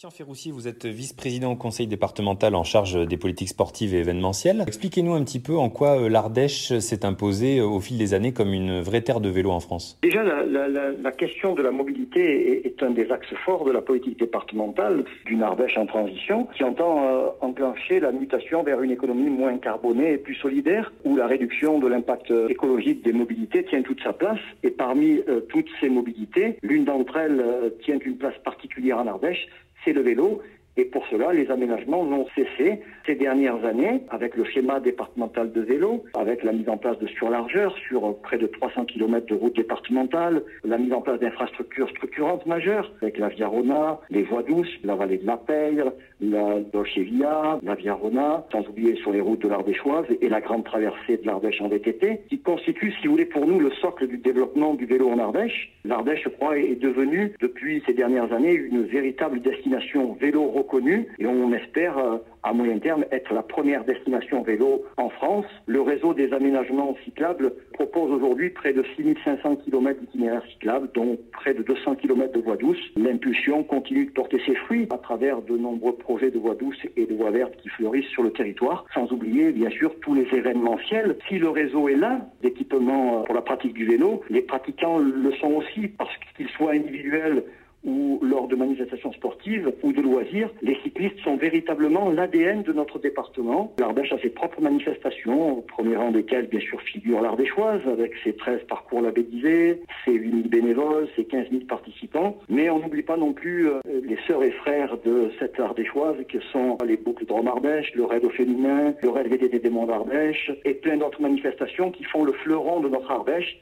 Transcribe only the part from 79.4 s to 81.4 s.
bien sûr tous les événementiels. Si